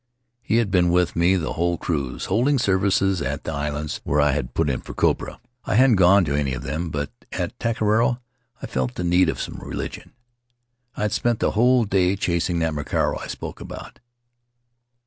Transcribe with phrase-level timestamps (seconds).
[0.41, 4.31] He had been with me the whole cruise, holding services at the islands where I
[4.31, 5.39] had put in for copra.
[5.63, 8.19] I hadn't gone to any of them, but at Taka Raro
[8.63, 10.13] I felt the need of some religion.
[10.97, 13.99] I had spent the whole day chasing that Maroaki I spoke about.